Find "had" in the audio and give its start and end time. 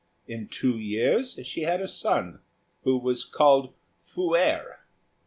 1.61-1.79